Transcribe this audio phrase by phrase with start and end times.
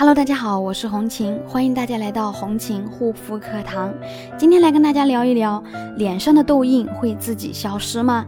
[0.00, 3.92] Hello，大家好，我是红琴，欢迎大家来到红琴护肤课堂。
[4.38, 5.62] 今天来跟大家聊一聊，
[5.98, 8.24] 脸上的痘印会自己消失吗？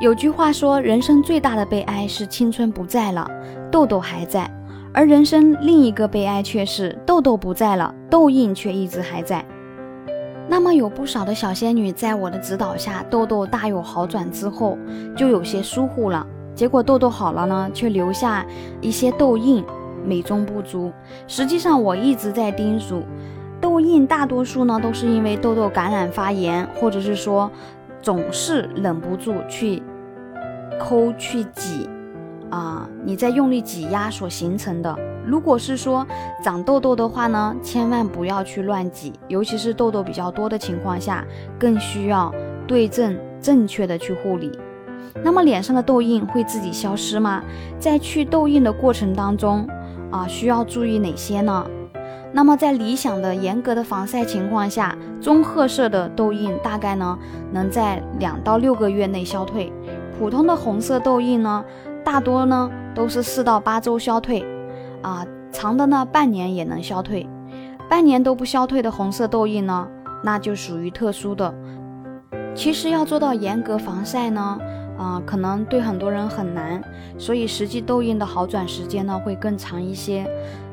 [0.00, 3.24] 有句话说，人生最大的悲哀是青春不在了，
[3.70, 4.50] 痘痘还在；
[4.92, 9.44] 而人生另一个悲哀却是痘痘不在了，痘印却一直还在。
[10.48, 14.76] 那么有不少的小仙女在我的指导下，痘痘大有好转之后，
[15.16, 18.44] 就有些疏忽了，结果痘痘好了呢，却留下
[18.80, 19.64] 一些痘印。
[20.04, 20.92] 美中不足。
[21.26, 23.02] 实际上，我一直在叮嘱，
[23.60, 27.50] 痘印大多数呢都是因为痘痘感染发炎，或者是说
[28.02, 29.82] 总是忍不住去
[30.78, 31.88] 抠去挤
[32.50, 34.94] 啊，你在用力挤压所形成的。
[35.26, 36.06] 如果是说
[36.42, 41.24] 长痘痘的话呢，千万不要去乱挤，尤其是痘痘比较多的情况下，
[41.58, 42.30] 更需要
[42.66, 44.52] 对症正确的去护理。
[45.22, 47.42] 那么脸上的痘印会自己消失吗？
[47.78, 49.66] 在去痘印的过程当中。
[50.14, 51.66] 啊，需要注意哪些呢？
[52.32, 57.18] 那么在理想的、严格的防晒情况下，棕褐色的痘印大概呢
[57.50, 59.72] 能在两到六个月内消退。
[60.16, 61.64] 普通的红色痘印呢，
[62.04, 64.44] 大多呢都是四到八周消退。
[65.02, 67.28] 啊，长的呢半年也能消退。
[67.90, 69.88] 半年都不消退的红色痘印呢，
[70.22, 71.52] 那就属于特殊的。
[72.54, 74.60] 其实要做到严格防晒呢。
[74.96, 76.82] 啊，可能对很多人很难，
[77.18, 80.26] 所以实际痘印的好转时间呢会更长一些。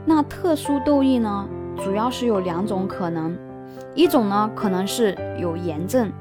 [0.06, 1.48] 那特殊痘印呢，
[1.84, 3.38] 主要是有两种可能，
[3.96, 6.12] 一种呢可能是有炎症，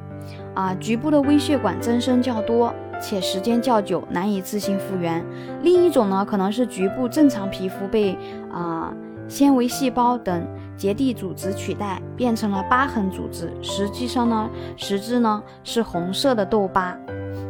[0.55, 5.23] 啊，局部的微血管增生较多且时间较久，难以自行复原；
[5.62, 8.17] 另一种呢可能是局部正常皮肤被
[8.53, 8.92] 啊
[9.29, 16.97] 纤维细胞等结缔组织取代，变成了疤痕组织，实际上呢实质呢是红色的痘疤。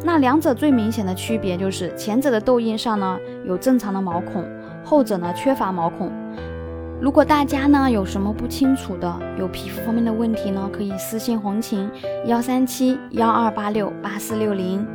[0.03, 4.45] 那两者最明显的区别就是，前者的痘印上呢有正常的毛孔，
[4.83, 6.11] 后者呢缺乏毛孔。
[7.01, 11.91] 如果大家呢有什么不清楚的，有皮肤方面的问题呢，可以私信红琴
[12.27, 14.87] 幺三七幺二八六八四六零。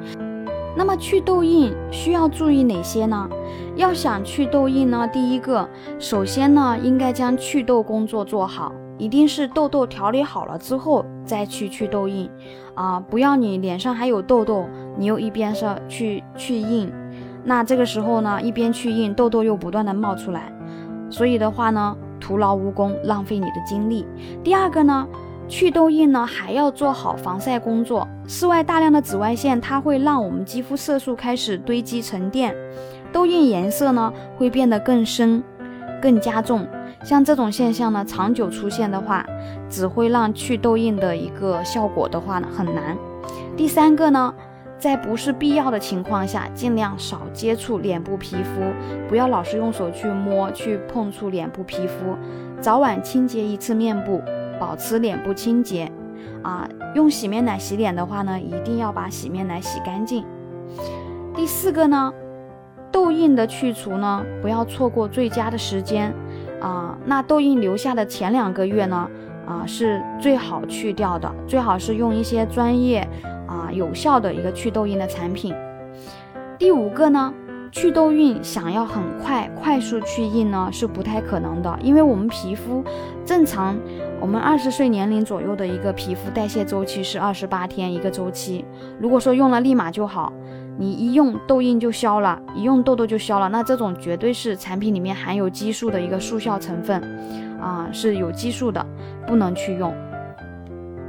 [0.78, 3.30] 那么去痘印需要注意哪些呢？
[3.76, 5.68] 要想去痘印呢，第一个，
[6.00, 8.74] 首先呢应该将祛痘工作做好。
[8.98, 12.30] 一定是痘痘调理好了之后再去去痘印，
[12.74, 14.66] 啊，不要你脸上还有痘痘，
[14.98, 16.92] 你又一边是去去印，
[17.44, 20.52] 那这个时候呢，一边去印，痘痘又不断的冒出来，
[21.10, 24.06] 所以的话呢，徒劳无功，浪费你的精力。
[24.44, 25.06] 第二个呢，
[25.48, 32.56] 去痘印呢还要做好防晒工作，室外大量的紫外线它会让我们肌肤色素开始堆积沉淀，
[33.12, 35.44] 痘印颜色呢会变得更深，
[36.02, 36.66] 更加重。
[37.06, 39.24] 像这种现象呢，长久出现的话，
[39.70, 42.98] 只会让去痘印的一个效果的话呢很难。
[43.56, 44.34] 第三个呢，
[44.80, 48.60] 在不是必要的情况下，尽量少接触脸部皮肤，
[49.08, 52.18] 不要老是用手去摸、去碰触脸部皮肤，
[52.60, 54.20] 早晚清洁一次面部，
[54.60, 55.92] 保持脸部清洁。
[56.42, 60.26] 啊，用洗面奶洗脸的话呢，一定要把洗面奶洗干净。
[61.36, 62.12] 第四个呢，
[62.92, 66.12] 痘印的去除呢，不要错过最佳的时间。
[66.66, 69.08] 啊，那痘印留下的前两个月呢，
[69.46, 73.08] 啊是最好去掉的，最好是用一些专业
[73.46, 75.54] 啊有效的一个去痘印的产品。
[76.58, 77.32] 第五个呢，
[77.72, 82.84] 去痘印想要很快快速去印呢是不太可能的，因为我们皮肤
[83.24, 83.78] 正常，
[84.20, 88.66] 我们二十岁年龄左右的一个皮肤代谢周期是二十八天一个周期，
[89.00, 90.34] 如果说用了立马就好。
[90.78, 97.02] 你一用痘印就消了，一用痘痘就消了，那这种绝对是产品里面含有激素的一个速效成分，
[97.62, 98.86] 啊，是有激素的，
[99.26, 99.94] 不能去用。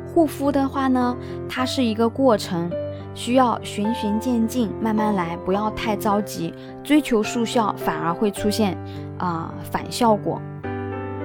[0.07, 1.17] 护肤的话呢，
[1.49, 2.71] 它是一个过程，
[3.13, 8.79] 需要循序渐进，慢慢来，不要太着急，追求速效反而会出现
[9.19, 10.41] 啊反效果。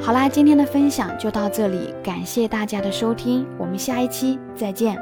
[0.01, 4.99] 好啦，今天的分享就到这里，感谢大家的收听，我们下一期再见。